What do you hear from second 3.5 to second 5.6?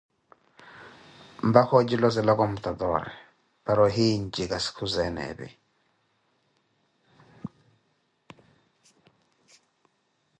para ohiiye njika sikhuzeene epi.